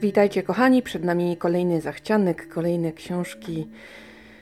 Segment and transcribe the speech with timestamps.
[0.00, 3.68] Witajcie kochani, przed nami kolejny zachcianek, kolejne książki,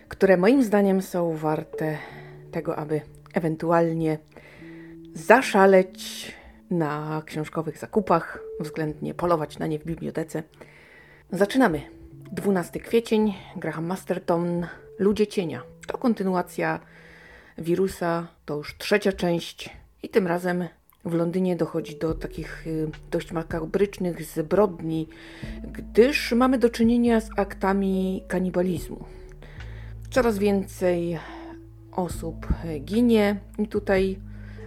[0.08, 1.98] które moim zdaniem są warte
[2.50, 3.00] tego, aby
[3.34, 4.18] ewentualnie
[5.14, 6.32] zaszaleć
[6.70, 10.42] na książkowych zakupach, względnie polować na nie w bibliotece.
[11.32, 11.82] Zaczynamy.
[12.32, 14.66] 12 kwiecień, Graham Masterton,
[14.98, 15.62] Ludzie Cienia.
[15.86, 16.80] To kontynuacja
[17.58, 19.70] wirusa, to już trzecia część
[20.02, 20.68] i tym razem
[21.06, 25.08] w Londynie dochodzi do takich y, dość makabrycznych zbrodni,
[25.72, 29.04] gdyż mamy do czynienia z aktami kanibalizmu.
[30.10, 31.18] Coraz więcej
[31.92, 32.46] osób
[32.80, 34.18] ginie i tutaj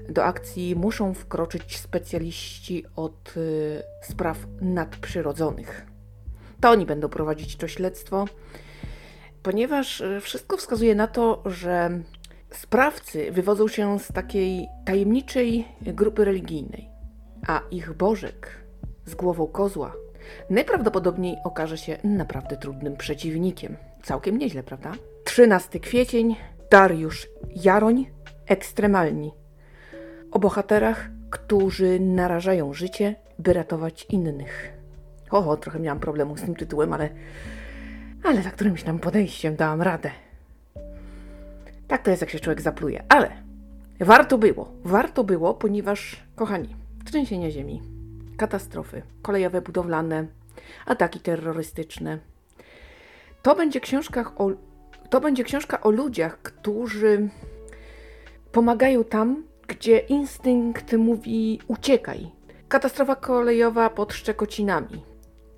[0.09, 5.85] do akcji muszą wkroczyć specjaliści od y, spraw nadprzyrodzonych.
[6.61, 8.25] To oni będą prowadzić to śledztwo,
[9.43, 11.99] ponieważ y, wszystko wskazuje na to, że
[12.51, 16.89] Sprawcy wywodzą się z takiej tajemniczej grupy religijnej,
[17.47, 18.63] a ich bożek
[19.05, 19.93] z głową kozła
[20.49, 23.77] najprawdopodobniej okaże się naprawdę trudnym przeciwnikiem.
[24.03, 24.91] Całkiem nieźle, prawda?
[25.23, 26.35] 13 kwiecień,
[26.71, 28.05] Dariusz Jaroń,
[28.47, 29.31] ekstremalni.
[30.31, 34.73] O bohaterach, którzy narażają życie, by ratować innych.
[35.31, 37.09] Oho, trochę miałam problemu z tym tytułem, ale,
[38.23, 40.11] ale za którymś tam podejściem dałam radę.
[41.89, 43.03] Tak to jest, jak się człowiek zapluje.
[43.09, 43.31] Ale
[43.99, 44.71] warto było.
[44.83, 47.81] Warto było, ponieważ, kochani, trzęsienia ziemi,
[48.37, 50.27] katastrofy kolejowe, budowlane,
[50.85, 52.19] ataki terrorystyczne.
[53.41, 53.79] To będzie,
[54.37, 54.51] o,
[55.09, 57.29] to będzie książka o ludziach, którzy
[58.51, 62.31] pomagają tam, gdzie instynkt mówi uciekaj.
[62.67, 65.03] Katastrofa kolejowa pod Szczekocinami.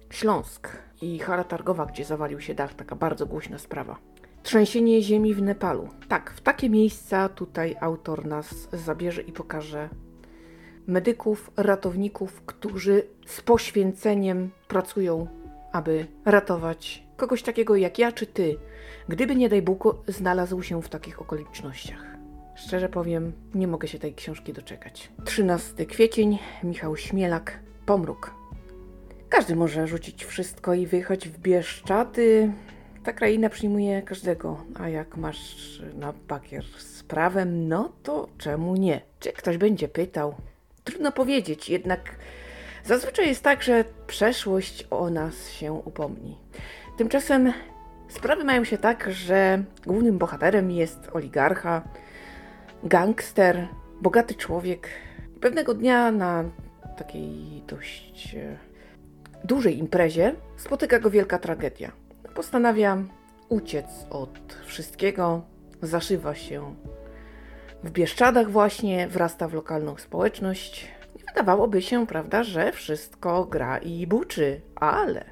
[0.09, 0.69] Śląsk
[1.01, 4.10] i hala targowa, gdzie zawalił się dach, taka bardzo głośna sprawa.
[4.43, 5.89] Trzęsienie ziemi w Nepalu.
[6.07, 9.89] Tak, w takie miejsca tutaj autor nas zabierze i pokaże
[10.87, 15.27] medyków, ratowników, którzy z poświęceniem pracują,
[15.71, 18.57] aby ratować kogoś takiego jak ja czy ty,
[19.07, 22.05] gdyby nie daj Bóg znalazł się w takich okolicznościach.
[22.55, 25.11] Szczerze powiem, nie mogę się tej książki doczekać.
[25.25, 28.33] 13 kwiecień, Michał Śmielak, Pomruk.
[29.29, 32.51] Każdy może rzucić wszystko i wyjechać w Bieszczady,
[33.03, 39.01] ta kraina przyjmuje każdego, a jak masz na bakier z prawem, no to czemu nie?
[39.19, 40.35] Czy ktoś będzie pytał?
[40.83, 42.15] Trudno powiedzieć, jednak
[42.85, 46.37] zazwyczaj jest tak, że przeszłość o nas się upomni.
[46.97, 47.53] Tymczasem
[48.09, 51.81] sprawy mają się tak, że głównym bohaterem jest oligarcha,
[52.83, 53.67] gangster,
[54.01, 54.89] bogaty człowiek.
[55.41, 56.43] Pewnego dnia na
[56.97, 58.57] takiej dość e,
[59.43, 62.00] dużej imprezie spotyka go wielka tragedia
[62.35, 62.97] postanawia
[63.49, 65.41] uciec od wszystkiego,
[65.81, 66.75] zaszywa się
[67.83, 70.87] w Bieszczadach właśnie, wrasta w lokalną społeczność.
[71.15, 75.25] I wydawałoby się, prawda, że wszystko gra i buczy, ale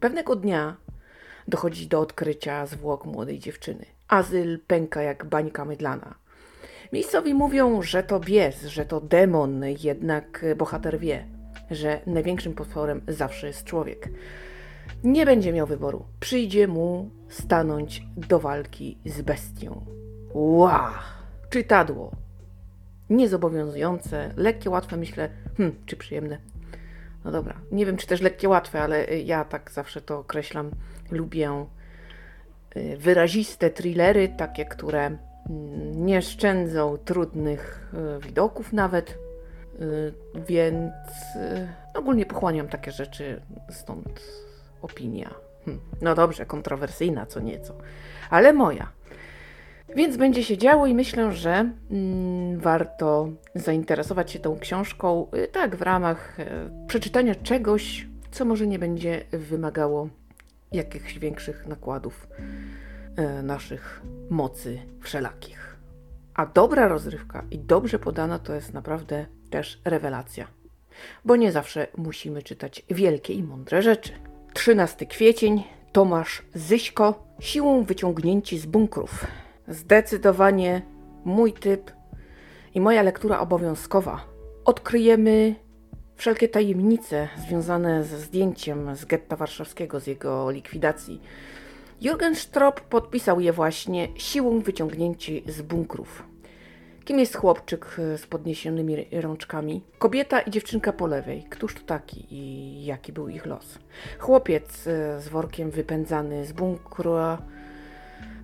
[0.00, 0.76] pewnego dnia
[1.48, 3.86] dochodzi do odkrycia zwłok młodej dziewczyny.
[4.08, 6.14] Azyl pęka jak bańka mydlana.
[6.92, 11.26] Miejscowi mówią, że to bies, że to demon, jednak bohater wie,
[11.70, 14.08] że największym potworem zawsze jest człowiek.
[15.04, 16.04] Nie będzie miał wyboru.
[16.20, 19.84] Przyjdzie mu stanąć do walki z bestią.
[20.34, 20.94] Ła!
[21.50, 22.10] Czytadło.
[23.10, 26.38] Niezobowiązujące, lekkie, łatwe, myślę, hm, czy przyjemne.
[27.24, 30.70] No dobra, nie wiem, czy też lekkie, łatwe, ale ja tak zawsze to określam.
[31.10, 31.66] Lubię
[32.76, 39.18] y, wyraziste thrillery, takie, które mm, nie szczędzą trudnych y, widoków nawet,
[39.80, 40.12] y,
[40.48, 40.92] więc
[41.94, 43.40] ogólnie pochłaniam takie rzeczy,
[43.70, 44.43] stąd
[44.84, 45.34] opinia.
[45.64, 45.80] Hm.
[46.02, 47.74] No dobrze, kontrowersyjna co nieco,
[48.30, 48.92] ale moja.
[49.96, 55.76] Więc będzie się działo i myślę, że mm, warto zainteresować się tą książką, y, tak,
[55.76, 56.46] w ramach y,
[56.86, 60.08] przeczytania czegoś, co może nie będzie wymagało
[60.72, 62.28] jakichś większych nakładów
[63.38, 65.76] y, naszych mocy wszelakich.
[66.34, 70.46] A dobra rozrywka i dobrze podana to jest naprawdę też rewelacja.
[71.24, 74.12] Bo nie zawsze musimy czytać wielkie i mądre rzeczy.
[74.54, 79.26] 13 kwiecień, Tomasz Zyśko, siłą wyciągnięci z bunkrów.
[79.68, 80.82] Zdecydowanie
[81.24, 81.92] mój typ
[82.74, 84.24] i moja lektura obowiązkowa.
[84.64, 85.54] Odkryjemy
[86.16, 91.20] wszelkie tajemnice związane ze zdjęciem z getta warszawskiego, z jego likwidacji.
[92.02, 96.33] Jürgen Strop podpisał je właśnie siłą wyciągnięci z bunkrów.
[97.04, 99.82] Kim jest chłopczyk e, z podniesionymi rączkami?
[99.98, 101.44] Kobieta i dziewczynka po lewej.
[101.50, 103.78] Któż to taki i jaki był ich los?
[104.18, 107.14] Chłopiec e, z workiem wypędzany z bunkru,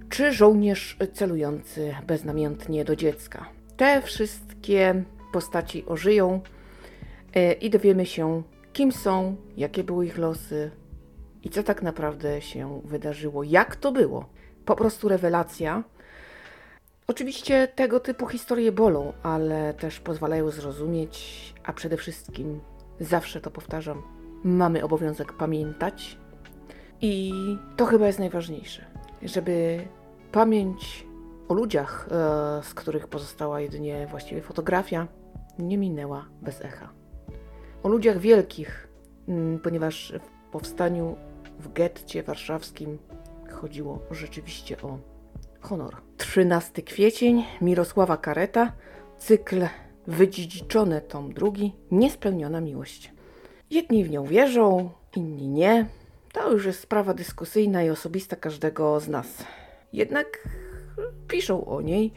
[0.09, 3.47] czy żołnierz celujący beznamiętnie do dziecka?
[3.77, 6.41] Te wszystkie postaci ożyją
[7.35, 8.43] e, i dowiemy się,
[8.73, 10.71] kim są, jakie były ich losy,
[11.43, 14.25] i co tak naprawdę się wydarzyło, jak to było.
[14.65, 15.85] Po prostu rewelacja.
[17.11, 22.61] Oczywiście tego typu historie bolą, ale też pozwalają zrozumieć, a przede wszystkim,
[23.01, 24.03] zawsze to powtarzam,
[24.45, 26.19] mamy obowiązek pamiętać.
[27.01, 27.33] I
[27.77, 28.85] to chyba jest najważniejsze,
[29.23, 29.85] żeby
[30.33, 31.07] pamięć
[31.49, 35.09] o ludziach, e, z których pozostała jedynie właściwie fotografia,
[35.59, 36.93] nie minęła bez echa.
[37.83, 38.89] O ludziach wielkich,
[39.63, 41.17] ponieważ w powstaniu
[41.59, 42.99] w getcie warszawskim
[43.51, 45.10] chodziło rzeczywiście o
[45.61, 45.97] honor.
[46.17, 48.73] 13 kwiecień, Mirosława Kareta,
[49.19, 49.67] cykl
[50.07, 53.13] Wydziedziczone tom drugi, Niespełniona miłość.
[53.71, 55.87] Jedni w nią wierzą, inni nie.
[56.33, 59.45] To już jest sprawa dyskusyjna i osobista każdego z nas.
[59.93, 60.49] Jednak
[61.29, 62.13] piszą o niej.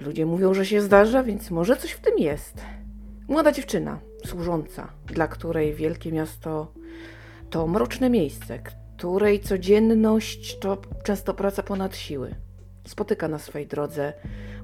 [0.00, 2.54] Ludzie mówią, że się zdarza, więc może coś w tym jest.
[3.28, 6.72] Młoda dziewczyna, służąca, dla której wielkie miasto
[7.50, 12.34] to mroczne miejsce, której codzienność to często praca ponad siły.
[12.86, 14.12] Spotyka na swej drodze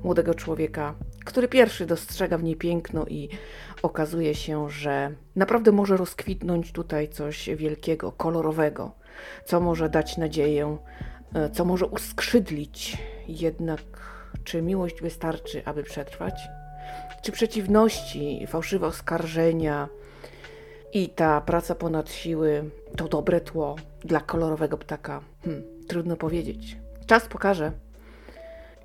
[0.04, 0.94] młodego człowieka,
[1.24, 3.28] który pierwszy dostrzega w niej piękno i
[3.82, 8.92] okazuje się, że naprawdę może rozkwitnąć tutaj coś wielkiego, kolorowego,
[9.44, 10.76] co może dać nadzieję,
[11.34, 12.98] e, co może uskrzydlić.
[13.28, 13.80] Jednak
[14.44, 16.48] czy miłość wystarczy, aby przetrwać?
[17.22, 19.88] Czy przeciwności, fałszywe oskarżenia
[20.92, 25.20] i ta praca ponad siły to dobre tło dla kolorowego ptaka?
[25.44, 26.76] Hmm, trudno powiedzieć.
[27.06, 27.72] Czas pokaże.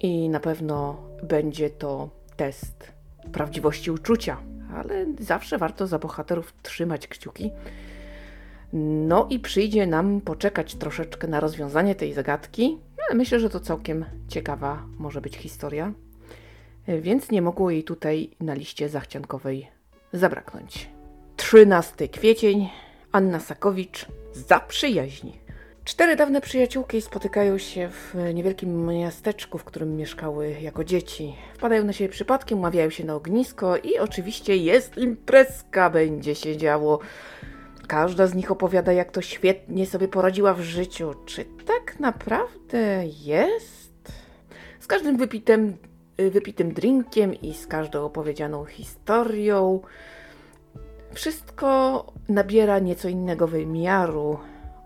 [0.03, 2.91] I na pewno będzie to test
[3.31, 4.37] prawdziwości uczucia,
[4.75, 7.51] ale zawsze warto za bohaterów trzymać kciuki.
[9.07, 12.77] No i przyjdzie nam poczekać troszeczkę na rozwiązanie tej zagadki,
[13.07, 15.93] ale myślę, że to całkiem ciekawa może być historia,
[16.87, 19.67] więc nie mogło jej tutaj na liście zachciankowej
[20.13, 20.89] zabraknąć.
[21.37, 22.69] 13 kwiecień,
[23.11, 25.42] Anna Sakowicz, za przyjaźni.
[25.85, 31.35] Cztery dawne przyjaciółki spotykają się w niewielkim miasteczku, w którym mieszkały jako dzieci.
[31.55, 36.99] Wpadają na siebie przypadkiem, umawiają się na ognisko i oczywiście jest imprezka, będzie się działo.
[37.87, 41.13] Każda z nich opowiada, jak to świetnie sobie poradziła w życiu.
[41.25, 44.11] Czy tak naprawdę jest?
[44.79, 45.77] Z każdym wypitym,
[46.17, 49.81] wypitym drinkiem i z każdą opowiedzianą historią
[51.13, 54.39] wszystko nabiera nieco innego wymiaru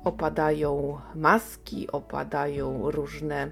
[0.07, 3.51] opadają maski, opadają różne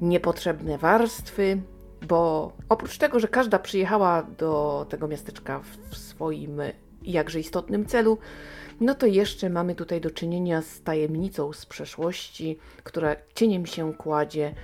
[0.00, 1.62] niepotrzebne warstwy,
[2.08, 5.60] bo oprócz tego, że każda przyjechała do tego miasteczka
[5.90, 6.60] w swoim
[7.02, 8.18] jakże istotnym celu,
[8.80, 14.54] no to jeszcze mamy tutaj do czynienia z tajemnicą z przeszłości, która cieniem się kładzie,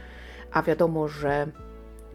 [0.53, 1.47] a wiadomo, że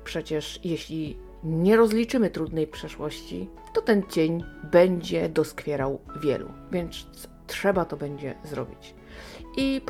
[0.04, 6.50] przecież jeśli nie rozliczymy trudnej przeszłości, to ten cień będzie doskwierał wielu.
[6.72, 7.08] Więc
[7.48, 8.96] trzeba to będzie zrobić.
[9.58, 9.82] I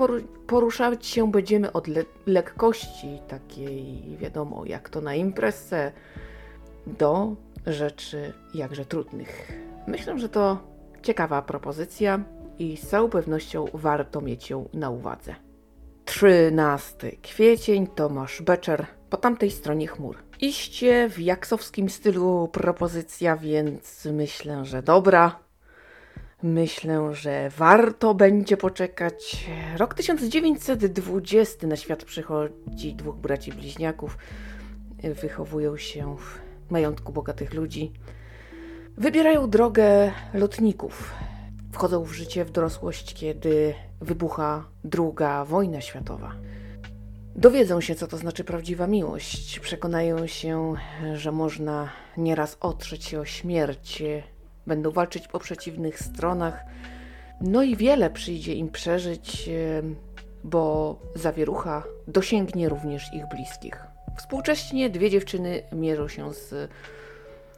[0.47, 5.91] poruszać się będziemy od le lekkości, takiej wiadomo, jak to na imprezę,
[6.87, 9.51] do rzeczy jakże trudnych.
[9.87, 10.57] Myślę, że to
[11.01, 12.19] ciekawa propozycja
[12.59, 15.35] i z całą pewnością warto mieć ją na uwadze.
[16.05, 20.17] 13 kwiecień, Tomasz Beczer, po tamtej stronie chmur.
[20.41, 25.46] Iście w jaksowskim stylu propozycja, więc myślę, że dobra.
[26.43, 29.47] Myślę, że warto będzie poczekać.
[29.77, 34.17] Rok 1920 na świat przychodzi dwóch braci bliźniaków.
[35.21, 37.91] Wychowują się w majątku bogatych ludzi.
[38.97, 41.13] Wybierają drogę lotników.
[41.71, 46.31] Wchodzą w życie w dorosłość, kiedy wybucha druga wojna światowa.
[47.35, 49.59] Dowiedzą się, co to znaczy prawdziwa miłość.
[49.59, 50.73] Przekonają się,
[51.13, 54.03] że można nieraz otrzeć się o śmierć
[54.67, 56.65] będą walczyć po przeciwnych stronach.
[57.41, 59.49] No i wiele przyjdzie im przeżyć,
[60.43, 63.83] bo zawierucha dosięgnie również ich bliskich.
[64.17, 66.71] Współcześnie dwie dziewczyny mierzą się z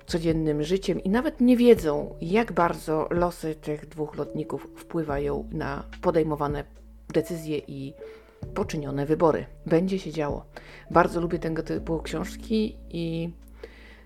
[0.06, 6.64] codziennym życiem i nawet nie wiedzą, jak bardzo losy tych dwóch lotników wpływają na podejmowane
[7.14, 7.94] decyzje i
[8.54, 9.46] poczynione wybory.
[9.66, 10.46] Będzie się działo.
[10.92, 13.30] Bardzo lubię tego typu książki i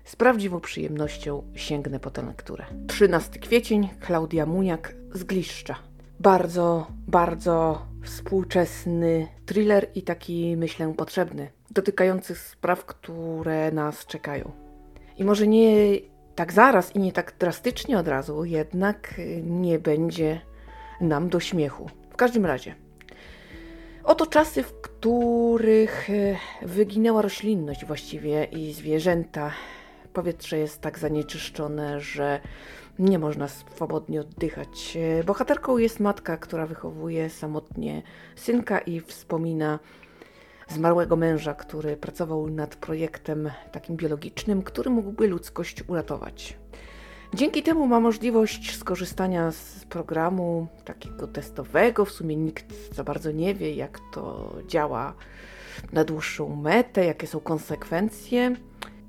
[0.04, 2.64] z prawdziwą przyjemnością sięgnę po tę lekturę.
[2.86, 5.76] 13 kwiecień, Klaudia Muniak z Gliszcza.
[6.20, 14.52] Bardzo, bardzo współczesny thriller i taki, myślę, potrzebny, dotykający spraw, które nas czekają.
[15.18, 15.98] I może nie
[16.34, 20.40] tak zaraz i nie tak drastycznie od razu, jednak nie będzie
[21.00, 21.90] nam do śmiechu.
[22.10, 22.74] W każdym razie,
[24.04, 26.08] oto czasy, w których
[26.62, 29.50] wyginęła roślinność właściwie i zwierzęta
[30.14, 32.40] powietrze jest tak zanieczyszczone, że
[32.98, 34.98] nie można swobodnie oddychać.
[35.26, 38.02] Bohaterką jest matka, która wychowuje samotnie
[38.36, 39.78] synka i wspomina
[40.68, 46.58] zmarłego męża, który pracował nad projektem takim biologicznym, który mógłby ludzkość uratować.
[47.34, 52.04] Dzięki temu ma możliwość skorzystania z programu takiego testowego.
[52.04, 55.14] W sumie nikt za bardzo nie wie, jak to działa
[55.92, 58.56] na dłuższą metę, jakie są konsekwencje.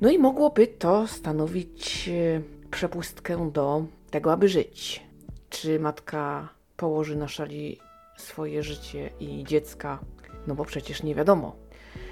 [0.02, 5.04] No i mogłoby to stanowić e, przepustkę do tego, aby żyć.
[5.50, 7.80] Czy matka położy na szali
[8.18, 10.00] swoje życie i dziecka?
[10.48, 11.56] No bo przecież nie wiadomo.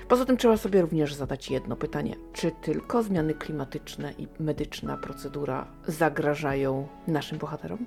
[0.08, 5.68] Poza tym trzeba sobie również zadać jedno pytanie: czy tylko zmiany klimatyczne i medyczna procedura
[5.88, 7.86] zagrażają naszym bohaterom?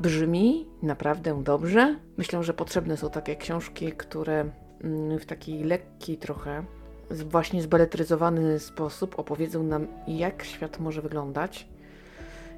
[0.00, 1.96] Brzmi naprawdę dobrze.
[2.16, 4.50] Myślę, że potrzebne są takie książki, które
[4.80, 6.64] mm, w taki lekki trochę,
[7.10, 11.68] właśnie zbeletryzowany sposób opowiedzą nam, jak świat może wyglądać,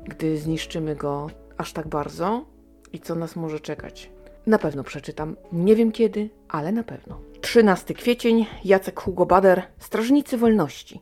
[0.04, 2.44] gdy zniszczymy go aż tak bardzo
[2.92, 4.10] i co nas może czekać.
[4.46, 5.36] Na pewno przeczytam.
[5.52, 7.20] Nie wiem kiedy, ale na pewno.
[7.40, 11.00] 13 kwiecień, Jacek Hugo Bader, Strażnicy Wolności.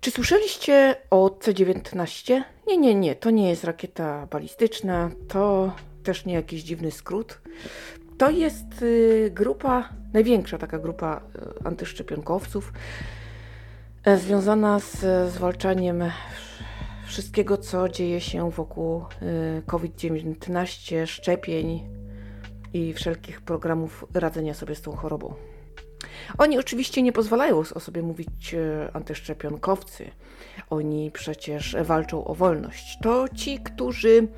[0.00, 2.42] Czy słyszeliście o C-19?
[2.66, 5.72] Nie, nie, nie, to nie jest rakieta balistyczna, to
[6.02, 7.38] też nie jakiś dziwny skrót.
[8.18, 11.20] To jest y, grupa, największa taka grupa
[11.60, 12.72] y, antyszczepionkowców,
[14.08, 16.04] y, związana z zwalczaniem
[17.06, 19.04] wszystkiego, co dzieje się wokół
[19.58, 21.96] y, COVID-19, szczepień,
[22.76, 25.34] i wszelkich programów radzenia sobie z tą chorobą.
[26.38, 30.10] Oni oczywiście nie pozwalają o sobie mówić e, antyszczepionkowcy.
[30.70, 32.98] Oni przecież walczą o wolność.
[33.02, 34.28] To ci, którzy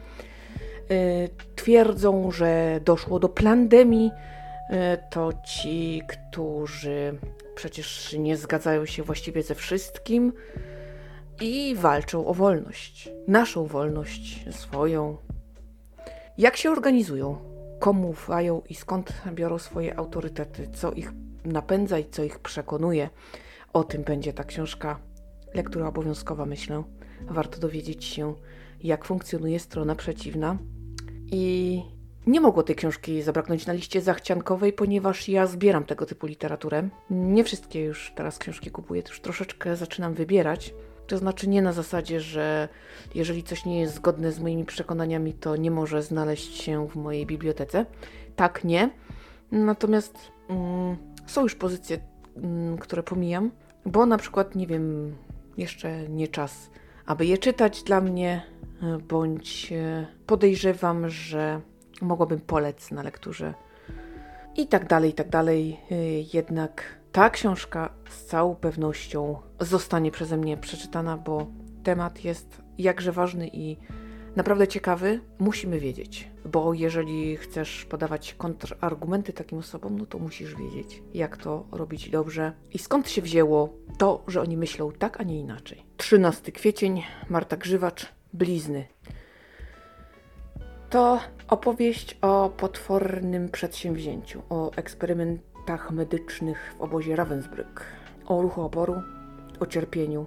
[1.57, 4.75] twierdzą, że doszło do pandemii, y,
[5.11, 7.19] to ci, którzy
[7.55, 10.33] przecież nie zgadzają się właściwie ze wszystkim
[11.41, 13.11] i walczą o wolność.
[13.29, 15.17] Naszą wolność, swoją.
[16.39, 17.59] Jak się organizują?
[17.79, 21.13] komu ufają i skąd biorą swoje autorytety, co ich
[21.45, 23.11] napędza i co ich przekonuje.
[23.73, 24.99] O tym będzie ta książka,
[25.55, 26.83] lektura obowiązkowa, myślę.
[27.21, 28.35] Warto dowiedzieć się,
[28.83, 30.59] jak funkcjonuje strona przeciwna.
[31.31, 31.83] I
[32.27, 36.89] nie mogło tej książki zabraknąć na liście zachciankowej, ponieważ ja zbieram tego typu literaturę.
[37.11, 40.75] Nie wszystkie już teraz książki kupuję, już troszeczkę zaczynam wybierać.
[41.07, 42.69] To znaczy nie na zasadzie, że
[43.15, 47.27] jeżeli coś nie jest zgodne z moimi przekonaniami, to nie może znaleźć się w mojej
[47.27, 47.87] bibliotece.
[48.37, 48.91] Tak, nie.
[49.53, 50.19] Natomiast
[50.49, 51.99] mm, są już pozycje,
[52.37, 53.51] mm, które pomijam,
[53.87, 55.17] bo na przykład, nie wiem,
[55.57, 56.71] jeszcze nie czas,
[57.07, 58.43] aby je czytać dla mnie,
[59.09, 61.61] bądź e, podejrzewam, że
[62.01, 63.55] mogłabym polec na lekturze.
[64.57, 65.81] I tak dalej, i tak dalej.
[65.91, 65.95] E,
[66.35, 71.47] jednak ta książka z całą pewnością zostanie przeze mnie przeczytana, bo
[71.83, 73.77] temat jest jakże ważny i
[74.37, 75.21] naprawdę ciekawy.
[75.39, 81.67] Musimy wiedzieć, bo jeżeli chcesz podawać kontrargumenty takim osobom, no to musisz wiedzieć, jak to
[81.73, 85.83] robić dobrze i skąd się wzięło to, że oni myślą tak, a nie inaczej.
[85.97, 88.87] 13 kwiecień, Marta Grzywacz, Blizny.
[90.91, 97.83] To opowieść o potwornym przedsięwzięciu, o eksperyment aktach medycznych w obozie Ravensbrück,
[98.27, 99.03] o ruchu oporu,
[99.61, 100.27] o cierpieniu,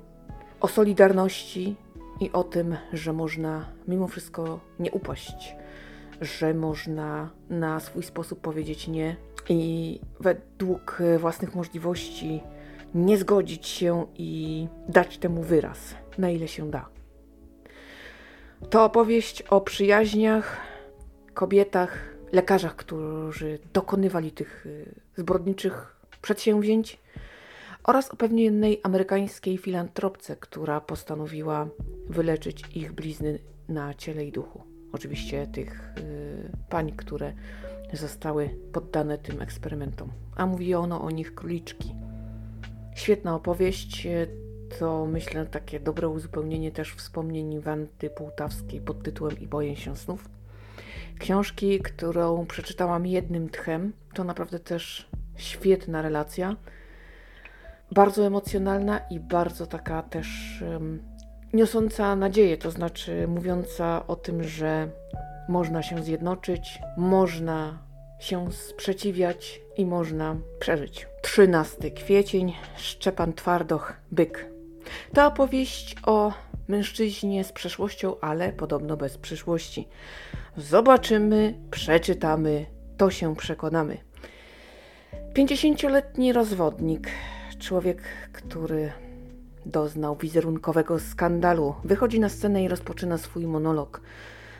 [0.59, 1.75] o solidarności
[2.19, 5.55] i o tym, że można mimo wszystko nie upaść,
[6.21, 9.15] że można na swój sposób powiedzieć nie
[9.49, 12.41] i według własnych możliwości
[12.95, 17.00] nie zgodzić się i dać temu wyraz, na ile się da.
[18.69, 20.57] To opowieść o przyjaźniach,
[21.33, 26.99] kobietach, lekarzach, którzy dokonywali tych y, zbrodniczych przedsięwzięć
[27.83, 31.67] oraz o pewnej amerykańskiej filantropce, która postanowiła
[32.09, 33.39] wyleczyć ich blizny
[33.69, 34.63] na ciele i duchu.
[34.91, 37.33] Oczywiście tych y, pań, które
[37.93, 40.09] zostały poddane tym eksperymentom.
[40.35, 41.95] A mówi ono o nich króliczki.
[42.95, 44.07] Świetna opowieść.
[44.79, 50.29] To myślę takie dobre uzupełnienie też wspomnień Wanty Półtawskiej pod tytułem I boję się snów
[51.21, 53.93] książki, którą przeczytałam jednym tchem.
[54.13, 56.55] To naprawdę też świetna relacja.
[57.91, 60.27] Bardzo emocjonalna i bardzo taka też
[60.71, 61.03] um,
[61.53, 64.89] niosąca nadzieję, to znaczy mówiąca o tym, że
[65.49, 67.77] można się zjednoczyć, można
[68.19, 71.07] się sprzeciwiać i można przeżyć.
[71.21, 74.51] 13 kwiecień, Szczepan Twardoch, Byk.
[75.13, 76.33] To opowieść o
[76.67, 79.87] mężczyźnie z przeszłością, ale podobno bez przyszłości.
[80.57, 82.65] Zobaczymy, przeczytamy,
[82.97, 83.97] to się przekonamy.
[85.33, 87.07] Pięćdziesięcioletni rozwodnik,
[87.59, 88.01] człowiek,
[88.33, 88.91] który
[89.65, 91.75] doznał wizerunkowego skandalu.
[91.83, 94.01] Wychodzi na scenę i rozpoczyna swój monolog.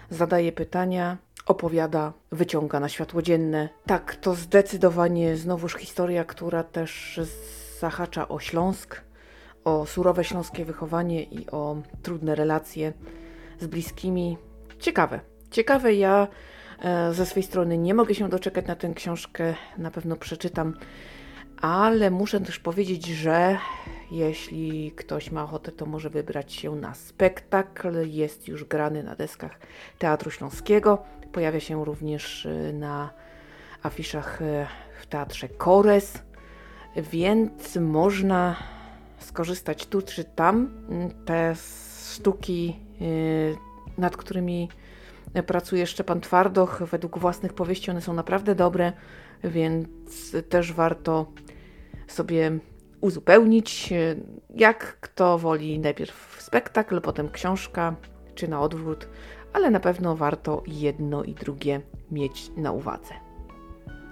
[0.09, 3.69] Zadaje pytania, opowiada, wyciąga na światło dzienne.
[3.85, 7.19] Tak, to zdecydowanie znowuż historia, która też
[7.79, 9.01] zahacza o Śląsk,
[9.63, 12.93] o surowe śląskie wychowanie i o trudne relacje
[13.59, 14.37] z bliskimi.
[14.79, 15.19] Ciekawe.
[15.51, 16.27] Ciekawe, ja
[16.79, 20.73] e, ze swej strony nie mogę się doczekać na tę książkę, na pewno przeczytam,
[21.61, 23.57] ale muszę też powiedzieć, że
[24.11, 28.07] jeśli ktoś ma ochotę, to może wybrać się na spektakl.
[28.09, 29.59] Jest już grany na deskach
[29.99, 31.03] Teatru Śląskiego.
[31.31, 33.09] Pojawia się również e, na
[33.83, 34.67] afiszach e,
[35.01, 36.23] w teatrze Kores,
[36.95, 38.55] więc można
[39.31, 40.69] skorzystać tu czy tam.
[41.25, 41.55] Te
[42.13, 44.69] sztuki, e, nad którymi
[45.47, 48.93] pracuje Szczepan Twardoch, według własnych powieści one są naprawdę dobre,
[49.43, 49.87] więc
[50.49, 51.31] też warto
[52.07, 52.59] sobie
[53.01, 53.93] uzupełnić.
[54.55, 57.95] Jak kto woli, najpierw spektakl, potem książka,
[58.35, 59.07] czy na odwrót,
[59.53, 63.13] ale na pewno warto jedno i drugie mieć na uwadze.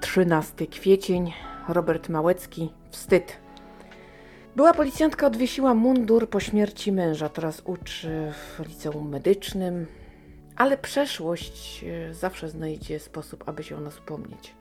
[0.02, 1.34] 13 kwiecień,
[1.68, 3.49] Robert Małecki, wstyd.
[4.56, 9.88] Była policjantka, odwiesiła mundur po śmierci męża, teraz uczy w liceum medycznym,
[10.56, 14.56] ale przeszłość e, zawsze znajdzie sposób, aby się o nas upomnieć.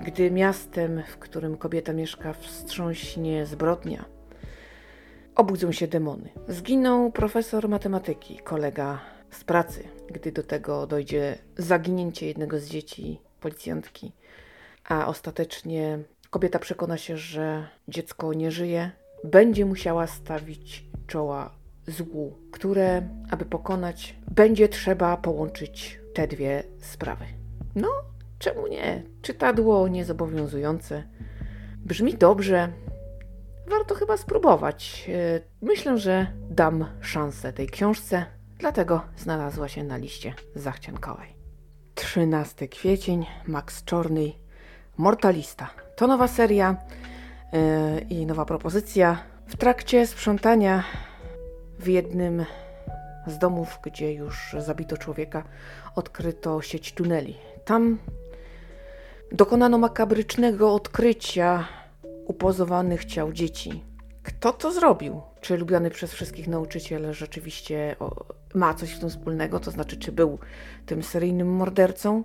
[0.00, 4.04] Gdy miastem, w którym kobieta mieszka, wstrząśnie zbrodnia,
[5.34, 6.28] obudzą się demony.
[6.48, 14.12] Zginął profesor matematyki, kolega z pracy, gdy do tego dojdzie zaginięcie jednego z dzieci policjantki,
[14.84, 15.98] a ostatecznie
[16.30, 18.90] kobieta przekona się, że dziecko nie żyje,
[19.24, 21.50] będzie musiała stawić czoła
[21.86, 27.24] złu, które, aby pokonać, będzie trzeba połączyć te dwie sprawy.
[27.74, 27.88] No,
[28.38, 29.02] czemu nie?
[29.22, 31.02] Czytadło niezobowiązujące.
[31.76, 32.72] Brzmi dobrze.
[33.70, 35.10] Warto chyba spróbować.
[35.14, 38.26] E, myślę, że dam szansę tej książce,
[38.58, 41.34] dlatego znalazła się na liście zachciankowej.
[41.94, 44.32] 13 kwiecień, Max Czorny,
[44.96, 45.70] Mortalista.
[45.96, 46.76] To nowa seria
[48.10, 49.18] i nowa propozycja.
[49.46, 50.84] W trakcie sprzątania
[51.78, 52.44] w jednym
[53.26, 55.44] z domów, gdzie już zabito człowieka,
[55.94, 57.36] odkryto sieć tuneli.
[57.64, 57.98] Tam
[59.32, 61.68] dokonano makabrycznego odkrycia
[62.26, 63.84] upozowanych ciał dzieci.
[64.22, 65.22] Kto to zrobił?
[65.40, 67.96] Czy lubiany przez wszystkich nauczyciel rzeczywiście
[68.54, 69.60] ma coś w tym wspólnego?
[69.60, 70.38] To znaczy, czy był
[70.86, 72.24] tym seryjnym mordercą?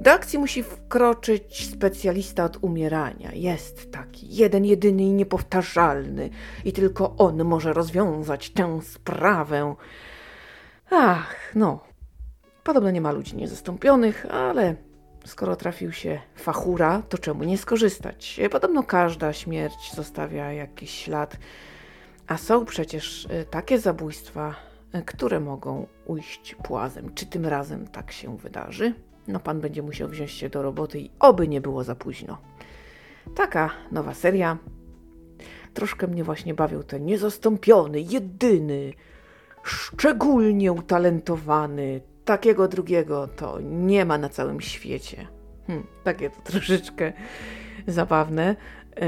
[0.00, 3.32] Do akcji musi wkroczyć specjalista od umierania.
[3.32, 6.30] Jest taki, jeden, jedyny i niepowtarzalny,
[6.64, 9.74] i tylko on może rozwiązać tę sprawę.
[10.90, 11.80] Ach, no.
[12.64, 14.74] Podobno nie ma ludzi niezastąpionych, ale
[15.24, 18.40] skoro trafił się fachura, to czemu nie skorzystać?
[18.50, 21.36] Podobno każda śmierć zostawia jakiś ślad,
[22.26, 24.54] a są przecież e, takie zabójstwa,
[24.92, 27.14] e, które mogą ujść płazem.
[27.14, 28.94] Czy tym razem tak się wydarzy?
[29.30, 32.38] No pan będzie musiał wziąć się do roboty i oby nie było za późno.
[33.34, 34.58] Taka nowa seria.
[35.74, 38.92] Troszkę mnie właśnie bawił ten niezastąpiony, jedyny,
[39.62, 42.00] szczególnie utalentowany.
[42.24, 45.26] Takiego drugiego to nie ma na całym świecie.
[45.66, 47.12] Hm, takie to troszeczkę
[47.86, 48.56] zabawne,
[48.96, 49.02] yy,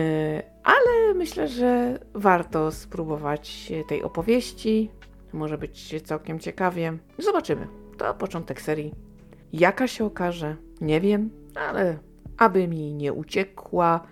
[0.62, 4.90] ale myślę, że warto spróbować tej opowieści.
[5.32, 6.98] Może być całkiem ciekawie.
[7.18, 7.68] Zobaczymy.
[7.98, 9.11] To początek serii.
[9.52, 11.98] Jaka się okaże, nie wiem, ale
[12.38, 14.06] aby mi nie uciekła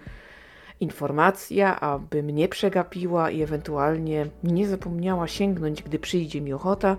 [0.80, 6.96] informacja, aby mnie przegapiła i ewentualnie nie zapomniała sięgnąć, gdy przyjdzie mi ochota,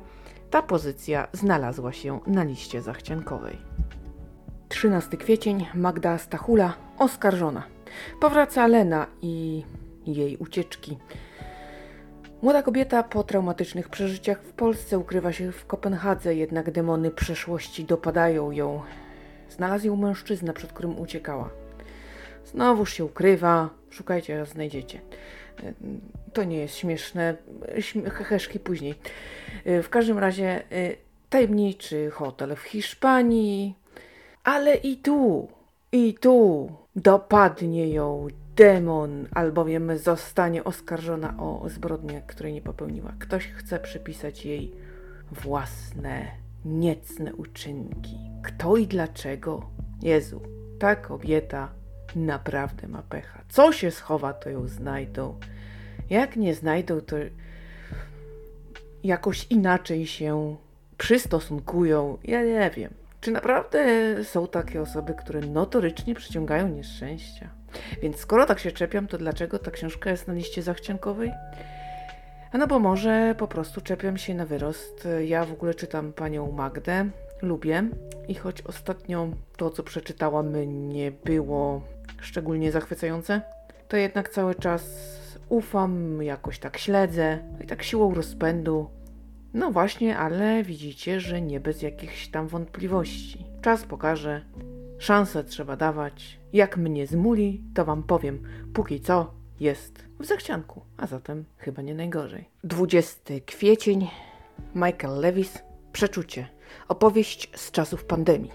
[0.50, 3.58] ta pozycja znalazła się na liście zachciankowej.
[4.70, 7.64] 13 kwiecień, Magda Stachula, oskarżona.
[8.20, 9.64] Powraca Lena i
[10.06, 10.98] jej ucieczki.
[12.42, 18.52] Młoda kobieta po traumatycznych przeżyciach w Polsce ukrywa się w Kopenhadze, jednak demony przeszłości dopadają
[18.52, 18.82] ją.
[19.50, 21.50] Znalazł ją mężczyzna, przed którym uciekała.
[22.46, 25.02] Znowuż się ukrywa, szukajcie, a znajdziecie.
[25.64, 25.74] E,
[26.34, 27.36] to nie jest śmieszne,
[28.12, 28.96] heheszki później.
[29.66, 30.96] E, w każdym razie e,
[31.30, 33.76] tajemniczy hotel w Hiszpanii,
[34.44, 35.48] ale i tu,
[35.92, 38.28] i tu dopadnie ją
[38.62, 43.14] demon, albowiem zostanie oskarżona o zbrodnię, której nie popełniła.
[43.20, 44.72] Ktoś chce przypisać jej
[45.32, 46.28] własne,
[46.66, 48.18] niecne uczynki.
[48.44, 49.70] Kto i dlaczego?
[50.02, 50.42] Jezu,
[50.80, 51.70] ta kobieta
[52.16, 53.42] naprawdę ma pecha.
[53.50, 55.40] Co się schowa, to ją znajdą.
[56.10, 57.16] Jak nie znajdą, to
[59.04, 60.56] jakoś inaczej się
[60.98, 62.18] przystosunkują.
[62.24, 62.94] Ja nie wiem.
[63.22, 63.86] Czy naprawdę
[64.24, 67.61] są takie osoby, które notorycznie przyciągają nieszczęścia?
[68.02, 71.32] Więc skoro tak się czepiam, to dlaczego ta książka jest na liście zachciankowej?
[72.54, 75.08] No bo może po prostu czepiam się na wyrost.
[75.26, 77.10] Ja w ogóle czytam panią Magdę,
[77.42, 77.84] lubię
[78.28, 80.54] i choć ostatnio to, co przeczytałam,
[80.90, 81.82] nie było
[82.22, 83.42] szczególnie zachwycające,
[83.88, 84.84] to jednak cały czas
[85.50, 88.90] ufam, jakoś tak śledzę i tak siłą rozpędu.
[89.54, 93.46] No właśnie, ale widzicie, że nie bez jakichś tam wątpliwości.
[93.62, 94.42] Czas pokaże,
[94.98, 96.41] szansę trzeba dawać.
[96.54, 101.96] Jak mnie zmuli, to wam powiem, póki co jest w zachcianku, a zatem chyba nie
[101.96, 102.50] najgorzej.
[102.64, 104.08] 20 kwiecień,
[104.76, 105.58] Michael Lewis,
[105.94, 106.48] Przeczucie.
[106.88, 108.52] Opowieść z czasów pandemii.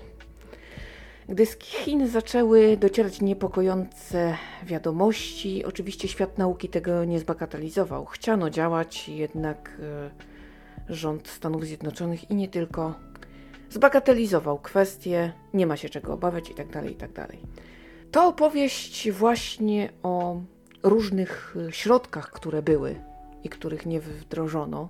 [1.29, 8.07] Gdy z Chin zaczęły docierać niepokojące wiadomości, oczywiście świat nauki tego nie zbagatelizował.
[8.07, 9.79] Chciano działać, jednak
[10.89, 12.95] e, rząd Stanów Zjednoczonych i nie tylko
[13.71, 16.73] zbagatelizował kwestię, nie ma się czego obawiać itd.
[16.73, 17.27] Tak itd.
[18.16, 20.40] To opowieść właśnie o
[20.83, 23.00] różnych środkach, które były
[23.44, 24.88] i których nie wdrożono,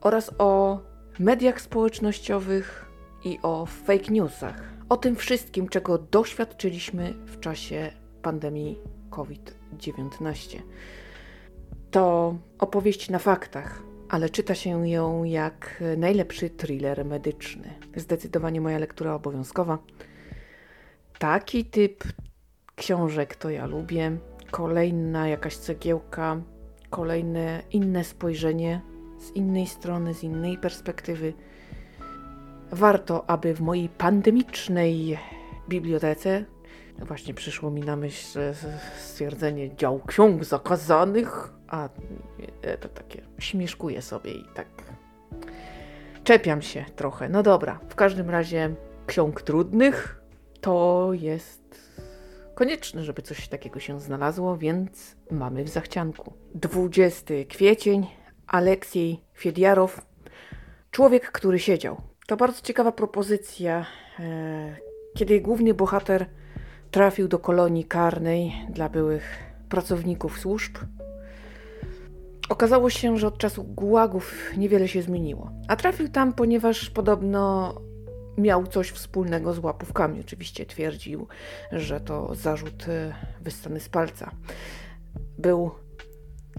[0.00, 0.80] oraz o
[1.18, 2.86] mediach społecznościowych
[3.24, 4.62] i o fake newsach.
[4.88, 8.78] O tym wszystkim, czego doświadczyliśmy w czasie pandemii
[9.10, 10.58] COVID-19.
[11.90, 17.74] To opowieść na faktach, ale czyta się ją jak najlepszy thriller medyczny.
[17.96, 19.78] Zdecydowanie moja lektura obowiązkowa.
[21.18, 22.04] Taki typ
[22.76, 24.16] książek to ja lubię.
[24.50, 26.40] Kolejna jakaś cegiełka,
[26.90, 28.80] kolejne inne spojrzenie
[29.18, 31.32] z innej strony, z innej perspektywy.
[32.72, 35.18] Warto, aby w mojej pandemicznej
[35.68, 36.44] bibliotece
[36.98, 38.38] właśnie przyszło mi na myśl
[38.98, 41.88] stwierdzenie dział ksiąg zakazanych, a
[42.80, 44.66] to takie śmieszkuję sobie i tak
[46.24, 47.28] czepiam się trochę.
[47.28, 48.74] No dobra, w każdym razie
[49.06, 50.20] ksiąg trudnych
[50.60, 51.83] to jest
[52.54, 56.32] konieczne, żeby coś takiego się znalazło, więc mamy w zachcianku.
[56.54, 58.06] 20 kwiecień,
[58.46, 60.00] Aleksiej Fiediarow,
[60.94, 62.00] Człowiek, który siedział.
[62.26, 63.86] To bardzo ciekawa propozycja,
[64.20, 64.76] e,
[65.14, 66.26] kiedy główny bohater
[66.90, 69.38] trafił do kolonii karnej dla byłych
[69.68, 70.76] pracowników służb.
[72.48, 75.50] Okazało się, że od czasu gułagów niewiele się zmieniło.
[75.68, 77.74] A trafił tam, ponieważ podobno
[78.38, 80.20] miał coś wspólnego z łapówkami.
[80.20, 81.28] Oczywiście twierdził,
[81.72, 84.30] że to zarzut e, wyssany z palca.
[85.38, 85.70] Był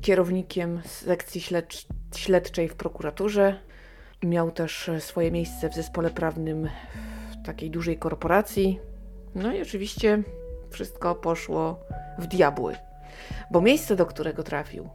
[0.02, 3.60] kierownikiem sekcji śledcz śledczej w prokuraturze.
[4.24, 6.70] Miał też swoje miejsce w zespole prawnym
[7.32, 8.80] w takiej dużej korporacji.
[9.36, 10.24] No i oczywiście
[10.70, 11.80] wszystko poszło
[12.20, 12.76] w diabły,
[13.52, 14.90] bo miejsce, do którego trafił,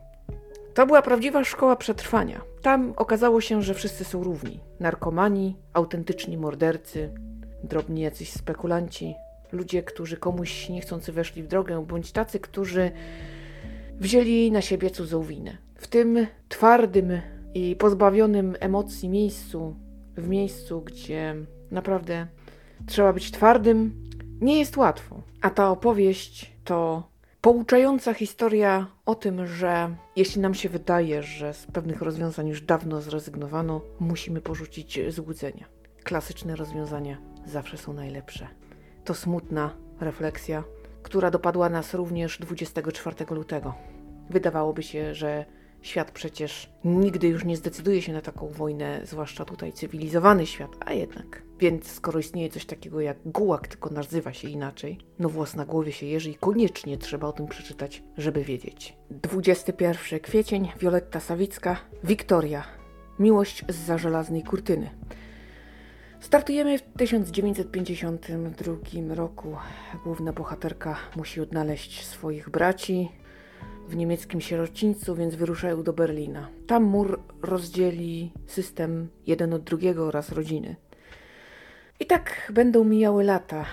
[0.75, 2.41] to była prawdziwa szkoła przetrwania.
[2.63, 4.61] Tam okazało się, że wszyscy są równi.
[4.81, 7.11] Narkomani, autentyczni mordercy,
[7.65, 9.15] drobni jacyś spekulanci,
[9.53, 12.91] ludzie, którzy komuś niechcący weszli w drogę, bądź tacy, którzy
[14.01, 15.57] wzięli na siebie cudzą winę.
[15.75, 17.21] W tym twardym
[17.55, 19.77] i pozbawionym emocji miejscu,
[20.17, 21.35] w miejscu, gdzie
[21.71, 22.27] naprawdę
[22.87, 24.09] trzeba być twardym,
[24.41, 25.23] nie jest łatwo.
[25.43, 27.10] A ta opowieść to
[27.41, 33.01] pouczająca historia o tym, że jeśli nam się wydaje, że z pewnych rozwiązań już dawno
[33.01, 35.67] zrezygnowano, musimy porzucić złudzenia.
[36.05, 38.49] Klasyczne rozwiązania zawsze są najlepsze.
[39.05, 40.65] To smutna refleksja,
[41.03, 43.75] która dopadła nas również 24 lutego.
[44.31, 45.45] Wydawałoby się, że
[45.83, 50.93] świat przecież nigdy już nie zdecyduje się na taką wojnę, zwłaszcza tutaj cywilizowany świat, a
[50.93, 51.50] jednak.
[51.61, 55.93] Więc skoro istnieje coś takiego jak gułak, tylko nazywa się inaczej, no włos na głowie
[55.93, 58.97] się jeży i koniecznie trzeba o tym przeczytać, żeby wiedzieć.
[59.11, 62.65] 21 kwiecień, Wioletta Sawicka, Wiktoria.
[63.19, 64.91] Miłość z za żelaznej kurtyny.
[66.21, 69.57] Startujemy w 1952 roku.
[70.05, 73.09] Główna bohaterka musi odnaleźć swoich braci,
[73.89, 76.49] w niemieckim sierocińcu, więc wyruszają do Berlina.
[76.67, 80.77] Tam mur rozdzieli system jeden od drugiego oraz rodziny.
[82.01, 83.65] I tak będą mijały lata.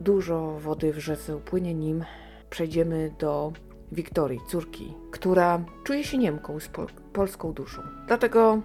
[0.00, 2.04] Dużo wody w rzece upłynie, nim
[2.50, 3.52] przejdziemy do
[3.92, 7.82] Wiktorii, córki, która czuje się Niemką z pol polską duszą.
[8.06, 8.62] Dlatego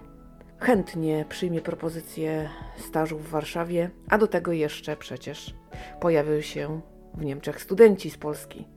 [0.58, 5.54] chętnie przyjmie propozycję stażu w Warszawie, a do tego jeszcze przecież
[6.00, 6.80] pojawił się
[7.14, 8.68] w Niemczech studenci z Polski.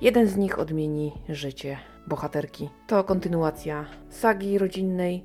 [0.00, 2.70] Jeden z nich odmieni życie bohaterki.
[2.86, 5.24] To kontynuacja sagi rodzinnej.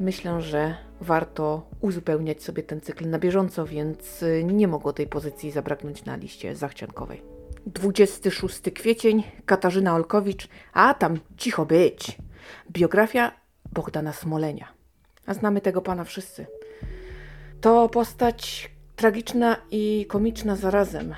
[0.00, 6.04] Myślę, że warto uzupełniać sobie ten cykl na bieżąco, więc nie mogło tej pozycji zabraknąć
[6.04, 7.22] na liście zachciankowej.
[7.66, 12.18] 26 kwiecień, Katarzyna Olkowicz, a tam cicho być.
[12.70, 13.32] Biografia
[13.72, 14.68] Bogdana Smolenia.
[15.26, 16.46] A znamy tego pana wszyscy.
[17.60, 21.14] To postać tragiczna i komiczna zarazem.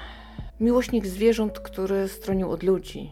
[0.61, 3.11] Miłośnik zwierząt, który stronił od ludzi.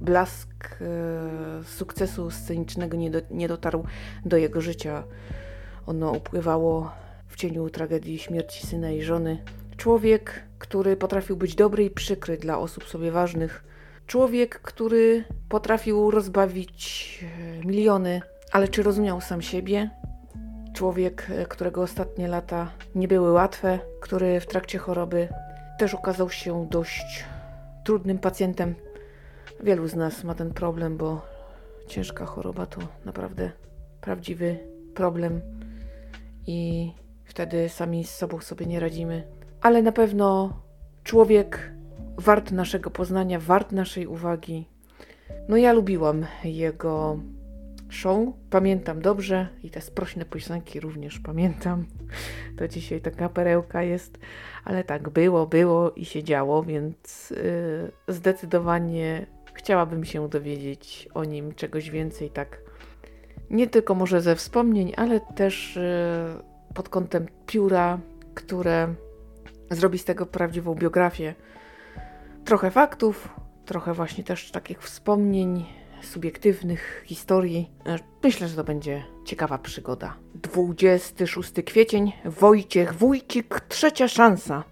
[0.00, 0.48] blask
[0.80, 3.84] e, sukcesu scenicznego nie, do, nie dotarł
[4.24, 5.04] do jego życia.
[5.86, 6.92] Ono upływało
[7.28, 9.42] w cieniu tragedii śmierci syna i żony.
[9.76, 13.64] Człowiek, który potrafił być dobry i przykry dla osób sobie ważnych.
[14.06, 19.90] Człowiek, który potrafił rozbawić e, miliony, ale czy rozumiał sam siebie?
[20.74, 25.28] Człowiek, e, którego ostatnie lata nie były łatwe, który w trakcie choroby
[25.78, 27.24] też okazał się dość
[27.84, 28.74] trudnym pacjentem.
[29.62, 31.22] Wielu z nas ma ten problem, bo
[31.88, 33.50] ciężka choroba to naprawdę
[34.00, 34.58] prawdziwy
[34.94, 35.40] problem
[36.46, 36.92] i
[37.24, 39.26] wtedy sami z sobą sobie nie radzimy.
[39.60, 40.58] Ale na pewno
[41.04, 41.72] człowiek
[42.18, 44.68] wart naszego poznania, wart naszej uwagi.
[45.48, 47.18] No ja lubiłam jego
[47.88, 51.86] show, pamiętam dobrze i te sprośne piosenki również pamiętam.
[52.58, 54.18] To dzisiaj taka perełka jest,
[54.64, 61.54] ale tak było, było i się działo, więc yy, zdecydowanie chciałabym się dowiedzieć o nim
[61.54, 62.63] czegoś więcej, tak
[63.50, 67.98] nie tylko może ze wspomnień, ale też yy, pod kątem pióra,
[68.34, 68.94] które
[69.70, 71.34] zrobi z tego prawdziwą biografię.
[72.44, 73.28] Trochę faktów,
[73.64, 75.64] trochę właśnie też takich wspomnień,
[76.04, 77.70] subiektywnych historii.
[77.86, 80.16] E, myślę, że to będzie ciekawa przygoda.
[80.34, 84.64] 26 kwiecień, Wojciech Wójcik, trzecia szansa.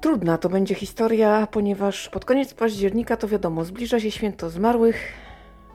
[0.00, 5.12] Trudna to będzie historia, ponieważ pod koniec października to wiadomo, zbliża się święto zmarłych,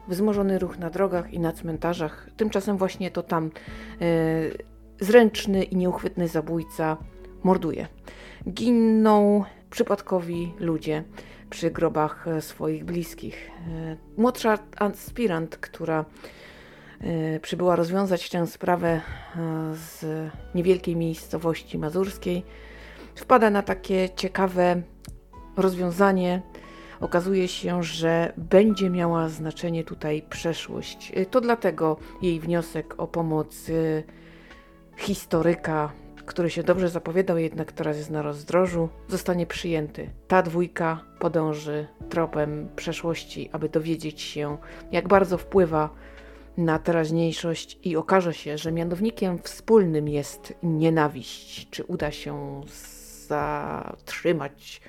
[0.07, 2.29] wzmożony ruch na drogach i na cmentarzach.
[2.37, 3.49] Tymczasem właśnie to tam e,
[4.99, 6.97] zręczny i nieuchwytny zabójca
[7.43, 7.87] morduje.
[8.49, 11.03] Giną przypadkowi ludzie
[11.49, 13.51] przy grobach e, swoich bliskich.
[13.67, 16.05] E, młodsza aspirant, która
[17.41, 19.01] przybyła rozwiązać tę sprawę
[19.73, 20.05] z
[20.55, 22.43] niewielkiej miejscowości mazurskiej,
[23.15, 24.81] wpada na takie ciekawe
[25.57, 26.41] rozwiązanie.
[27.01, 31.11] Okazuje się, że będzie miała znaczenie tutaj przeszłość.
[31.31, 33.71] To dlatego jej wniosek o pomoc
[34.97, 35.91] historyka
[36.25, 40.09] który się dobrze zapowiadał, jednak teraz jest na rozdrożu, zostanie przyjęty.
[40.27, 44.57] Ta dwójka podąży tropem przeszłości, aby dowiedzieć się,
[44.91, 45.89] jak bardzo wpływa
[46.57, 51.69] na teraźniejszość i okaże się, że mianownikiem wspólnym jest nienawiść.
[51.69, 52.61] Czy uda się
[53.27, 54.81] zatrzymać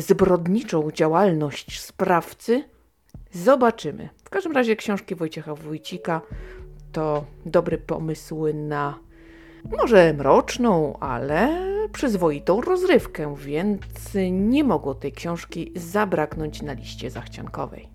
[0.00, 2.64] zbrodniczą działalność sprawcy?
[3.32, 4.08] Zobaczymy.
[4.24, 6.20] W każdym razie książki Wojciecha Wójcika
[6.92, 8.98] to dobry pomysł na
[9.64, 13.82] może mroczną, ale przyzwoitą rozrywkę, więc
[14.30, 17.88] nie mogło tej książki zabraknąć na liście zachciankowej.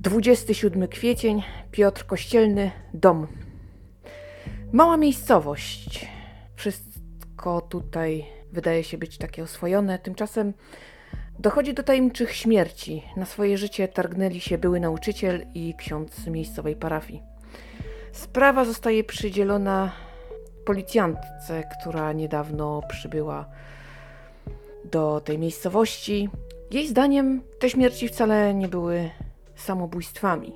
[0.00, 3.26] 27 kwiecień, Piotr Kościelny, dom.
[4.72, 6.06] Mała miejscowość.
[6.54, 10.52] Wszystko tutaj wydaje się być takie oswojone, tymczasem
[11.38, 13.02] dochodzi do tajemniczych śmierci.
[13.16, 17.22] Na swoje życie targnęli się były nauczyciel i ksiądz miejscowej parafii.
[18.12, 19.92] Sprawa zostaje przydzielona
[20.64, 23.46] policjantce, która niedawno przybyła
[24.84, 26.28] do tej miejscowości.
[26.70, 29.10] Jej zdaniem te śmierci wcale nie były
[29.54, 30.52] samobójstwami.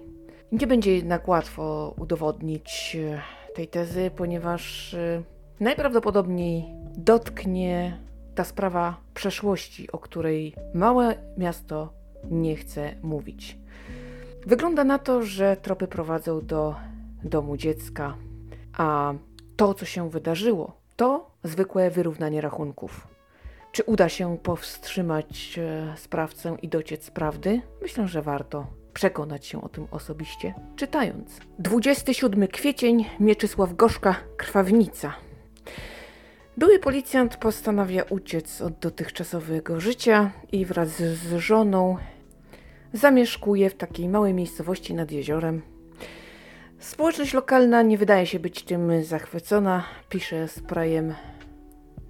[0.53, 3.21] Nie będzie jednak łatwo udowodnić e,
[3.55, 5.23] tej tezy, ponieważ e,
[5.61, 6.65] najprawdopodobniej
[6.97, 7.99] dotknie
[8.41, 11.93] ta sprawa przeszłości, o której małe miasto
[12.31, 13.59] nie chce mówić.
[14.47, 16.75] Wygląda na to, że tropy prowadzą do
[17.25, 18.17] domu dziecka,
[18.77, 19.15] a
[19.57, 23.09] to, co się wydarzyło, to zwykłe wyrównanie rachunków.
[23.73, 27.63] Czy uda się powstrzymać e, sprawcę i dociec prawdy?
[27.83, 31.41] Myślę, że warto przekonać się o tym osobiście, czytając.
[31.59, 35.30] 27 kwiecień, Mieczysław Gorzka, Krwawnica.
[36.61, 41.97] Były policjant postanawia uciec od dotychczasowego życia i wraz z żoną
[42.93, 45.63] zamieszkuje w takiej małej miejscowości nad jeziorem.
[46.79, 49.85] Społeczność lokalna nie wydaje się być tym zachwycona.
[50.09, 50.63] Pisze z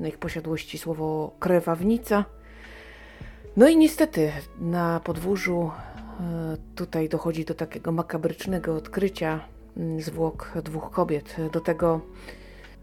[0.01, 2.25] na ich posiadłości słowo krewawnica.
[3.57, 5.71] No i niestety na podwórzu
[6.21, 9.41] e, tutaj dochodzi do takiego makabrycznego odkrycia
[9.99, 11.37] zwłok dwóch kobiet.
[11.53, 12.01] Do tego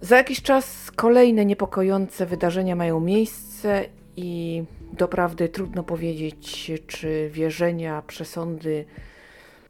[0.01, 8.85] za jakiś czas kolejne niepokojące wydarzenia mają miejsce i doprawdy trudno powiedzieć, czy wierzenia, przesądy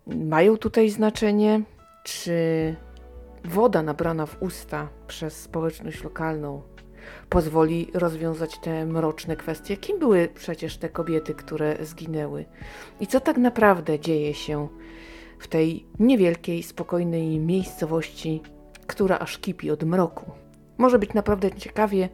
[0.07, 1.61] mają tutaj znaczenie
[2.03, 2.75] czy
[3.45, 6.61] woda nabrana w usta przez społeczność lokalną
[7.29, 9.77] pozwoli rozwiązać te mroczne kwestie?
[9.77, 12.45] Kim były przecież te kobiety, które zginęły?
[12.99, 14.67] I co tak naprawdę dzieje się
[15.39, 18.41] w tej niewielkiej, spokojnej miejscowości,
[18.87, 20.31] która aż kipi od mroku?
[20.77, 22.09] Może być naprawdę ciekawie.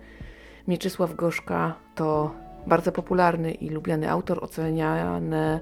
[0.67, 2.36] Mieczysław Gorzka to
[2.67, 5.59] bardzo popularny i lubiany autor, oceniany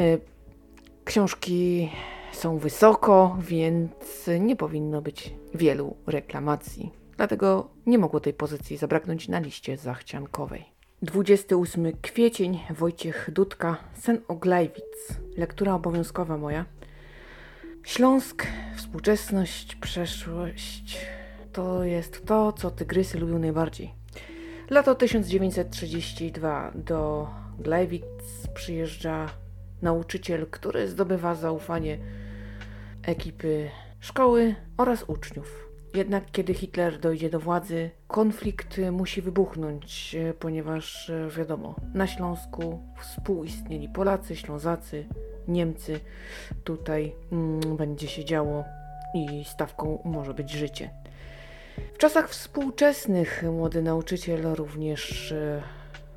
[0.00, 0.20] Y,
[1.04, 1.90] Książki
[2.32, 6.92] są wysoko, więc nie powinno być wielu reklamacji.
[7.16, 10.64] Dlatego nie mogło tej pozycji zabraknąć na liście zachciankowej.
[11.02, 15.20] 28 kwiecień, Wojciech Dudka, Sen Oglajwic.
[15.36, 16.64] Lektura obowiązkowa moja.
[17.86, 18.46] Śląsk,
[18.76, 21.06] współczesność, przeszłość
[21.52, 23.94] to jest to, co tygrysy lubią najbardziej.
[24.70, 28.04] Lato 1932 do Glajwic
[28.54, 29.28] przyjeżdża
[29.82, 31.98] nauczyciel, który zdobywa zaufanie
[33.02, 33.70] ekipy
[34.00, 35.68] szkoły oraz uczniów.
[35.94, 44.36] Jednak kiedy Hitler dojdzie do władzy, konflikt musi wybuchnąć, ponieważ wiadomo, na Śląsku współistnieli Polacy,
[44.36, 45.06] Ślązacy,
[45.48, 46.00] Niemcy.
[46.64, 48.64] Tutaj mm, będzie się działo
[49.14, 50.90] i stawką może być życie.
[51.94, 55.62] W czasach współczesnych młody nauczyciel również e,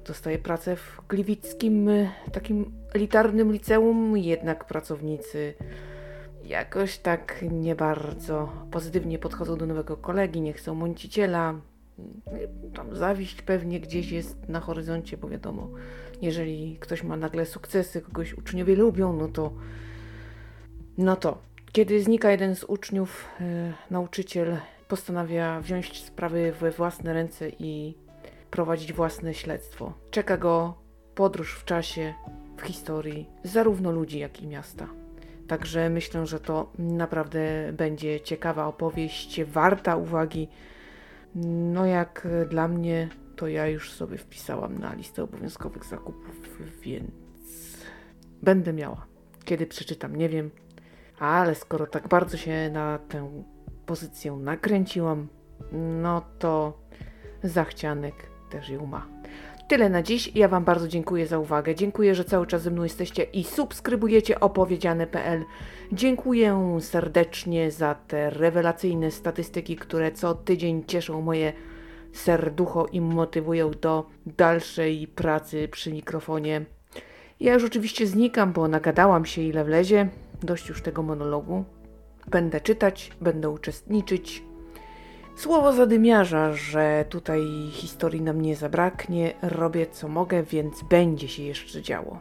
[0.08, 5.54] dostaje pracę w gliwickim e, takim elitarnym liceum, jednak pracownicy
[6.50, 11.54] jakoś tak nie bardzo pozytywnie podchodzą do nowego kolegi, nie chcą mąciciela.
[12.76, 15.70] Tam zawiść pewnie gdzieś jest na horyzoncie, bo wiadomo,
[16.22, 19.54] jeżeli ktoś ma nagle sukcesy, kogoś uczniowie lubią, no to
[20.98, 27.50] no to kiedy znika jeden z uczniów, e, nauczyciel postanawia wziąć sprawy we własne ręce
[27.50, 27.96] i
[28.52, 29.94] prowadzić własne śledztwo.
[30.12, 30.74] Czeka go
[31.16, 32.14] podróż w czasie,
[32.58, 34.88] w historii, zarówno ludzi, jak i miasta.
[35.48, 40.48] Także myślę, że to naprawdę będzie ciekawa opowieść, warta uwagi.
[41.74, 47.12] No, jak dla mnie, to ja już sobie wpisałam na listę obowiązkowych zakupów, więc
[48.42, 49.06] będę miała.
[49.46, 50.52] Kiedy przeczytam, nie wiem,
[51.20, 53.44] ale skoro tak bardzo się na tę
[53.86, 55.28] pozycję nakręciłam,
[56.02, 56.80] no to
[57.44, 58.16] zachcianek
[58.50, 59.08] też ją ma.
[59.68, 60.36] Tyle na dziś.
[60.36, 61.76] Ja Wam bardzo dziękuję za uwagę.
[61.76, 65.46] Dziękuję, że cały czas ze mną jesteście i subskrybujecie opowiedziane.pl.
[65.92, 71.54] Dziękuję serdecznie za te rewelacyjne statystyki, które co tydzień cieszą moje
[72.14, 76.66] serducho i motywują do dalszej pracy przy mikrofonie.
[77.40, 80.10] Ja już oczywiście znikam, bo nagadałam się ile wlezie.
[80.44, 81.64] Dość już tego monologu.
[82.28, 84.44] Będę czytać, będę uczestniczyć.
[85.36, 87.42] Słowo zadymiarza, że tutaj
[87.72, 89.34] historii nam nie zabraknie.
[89.42, 92.20] Robię co mogę, więc będzie się jeszcze działo.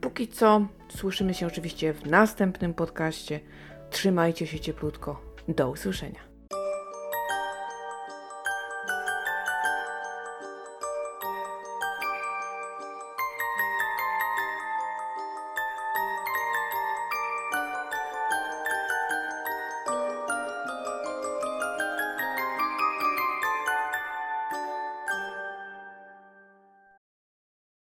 [0.00, 3.40] Póki co, słyszymy się oczywiście w następnym podcaście.
[3.90, 5.20] Trzymajcie się cieplutko.
[5.48, 6.35] Do usłyszenia.